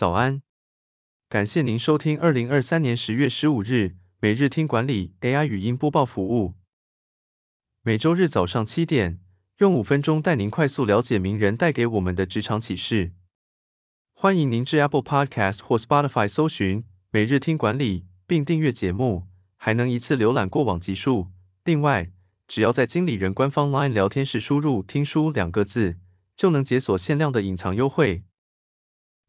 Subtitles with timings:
[0.00, 0.40] 早安，
[1.28, 6.54] 感谢您收听二零二三年十月十五日每日听管理 AI 语音播报服务。
[7.82, 9.20] 每周日早上七点，
[9.58, 13.12] 用五分钟带您快速了解名人带给我们的职场启示。
[14.14, 19.26] 欢迎您至 Apple Podcast 或 Spotify 搜寻每日听管理，并订阅节目，
[19.58, 21.30] 还能一次浏览过往集数。
[21.62, 22.10] 另外，
[22.48, 25.98] 只要在经理人官方 LINE 聊天室输入“听书”两个字，
[26.36, 28.24] 就能解锁限量的隐藏优惠。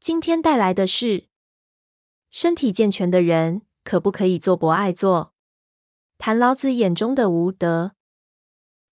[0.00, 1.24] 今天带来的是，
[2.30, 5.32] 身体健全的人可不可以做博爱座？
[6.18, 7.92] 谈老子眼中的无德。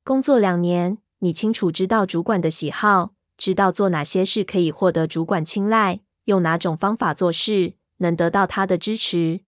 [0.03, 9.43] 工作两年，你清楚知道主管的喜好，知道做哪些事可以获得主管青睐，用哪种方法做事能得到他的支持。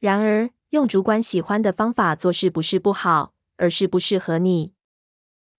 [0.00, 4.72] 然而，用主管喜欢的方法做事不是不好，而是不适合你。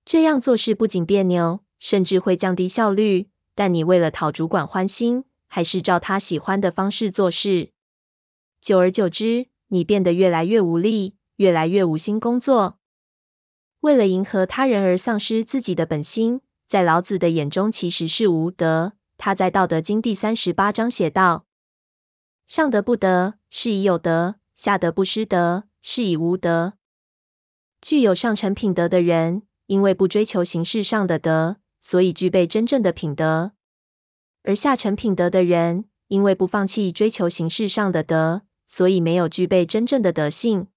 [0.05, 3.29] 这样做事不仅别扭，甚至会降低效率。
[3.57, 7.71] 但你为了讨主管欢心，还是照他喜欢的方式做事，
[8.61, 12.77] 久而久之，你变得越来越无力，越来越无心工作。
[13.79, 18.93] 为了迎合他人而丧失自己的本心，在老子的眼中其实是无德。
[19.17, 21.47] 他在《道德经》第三十八章写道
[22.45, 26.73] ：“上德不德，是以有德；下德不失德，是以无德。”
[27.81, 31.57] 具有上乘品德的人，因为不追求形式上的德。
[31.79, 33.53] 所以具备真正的品德，
[34.47, 40.67] 而下乘品德的人，因为不放弃追求形式上的德，所以没有具备真正的德性。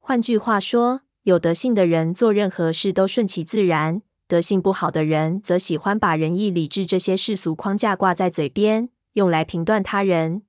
[0.00, 10.42] 换句话说，有德性的人做任何事都顺其自然，德性不好的人则喜欢把仁义礼智这些世俗框架挂在嘴边，用来评断他人。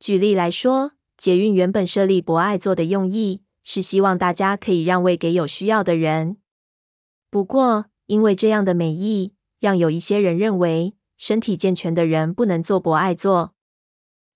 [0.00, 6.38] 举例来说，捷运原本设立博爱座的用意，是希望大家可以让位给有需要的人。
[7.28, 13.52] 不过，因为这样的美意，让有一些人认为身体健全的人不能坐博爱座，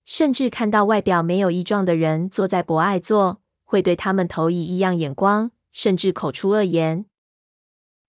[0.05, 7.07] 甚至看到外表没有异状的人坐在博爱座，会对他们投以异样眼光，甚至口出恶言。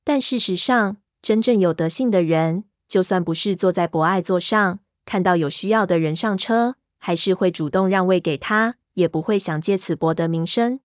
[0.03, 10.79] 但事实上，真正有德性的人，就算不是坐在博爱座上，看到有需要的人上车，还是会主动让位给他，也不会想借此博得名声。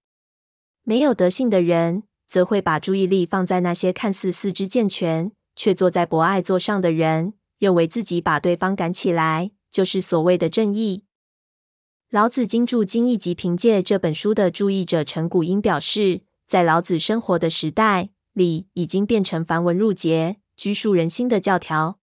[0.84, 11.04] 没有德性的人，则会把注意力放在那些看似四肢健全，却坐在博爱座上的人，认为自己把对方赶起来，就是所谓的正义。
[12.10, 21.98] 老子精注精义及凭借这本书的注译者陈谷英表示，在老子生活的时代，礼已经变成繁文缛节、拘束人心的教条。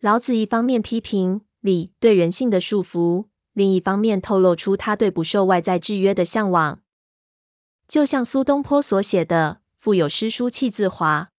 [0.00, 6.80] 老子一方面批评礼对人性的束缚，另一方面透露出他对不受外在制约的向往。
[7.86, 11.30] 就像苏东坡所写的“腹有诗书气自华”，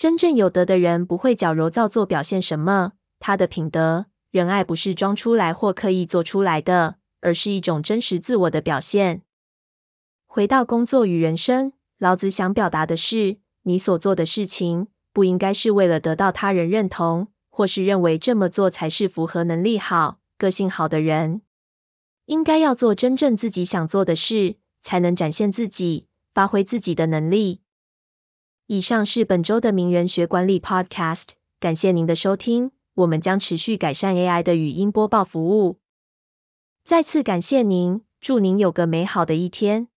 [0.00, 9.20] 真正有德的人不会矫揉造作表现什么，他的品德仁爱不是装出来或刻意做出来的，而是一种真实自我的表现。
[10.26, 21.42] 回到工作与人生，老子想表达的是，你所做的事情不应该是为了得到他人认同，或是认为这么做才是符合能力好、个性好的人，
[22.24, 24.56] 应该要做真正自己想做的事。
[24.82, 27.60] 才能展现自己，发挥自己的能力。
[28.72, 35.80] 以上是本周的名人学管理 Podcast，感谢您的收听，我们将持续改善 AI 的语音播报服务。
[36.84, 39.88] 再次感谢您，祝您有个美好的一天。